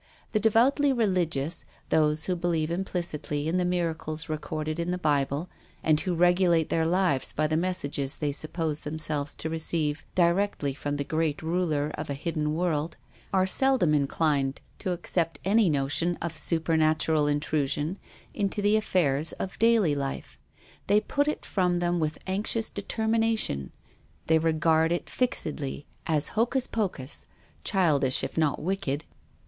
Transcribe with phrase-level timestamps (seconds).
[0.31, 5.47] The devoutly religious, those who be lieve implicitly in the miracles recorded in the Bible,
[5.83, 10.73] and who regulate their lives by the mes sages they suppose themselves to receive directly
[10.73, 12.97] from the Great Ruler of a hidden World,
[13.31, 17.99] are sel dom inclined to accept any notion of supernatural intrusion
[18.33, 20.39] into the affairs of daily life.
[20.87, 23.71] They put it from them with anxious determination.
[24.25, 27.27] They regard it fixedly as hocus pocus,
[27.63, 29.03] childish if not wicked.